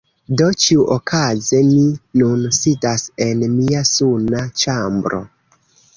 Do 0.39 0.45
ĉiuokaze 0.61 1.59
mi 1.67 1.83
nun 2.23 2.47
sidas 2.61 3.07
en 3.27 3.47
mia 3.59 3.85
suna 3.93 4.45
ĉambro. 4.63 5.25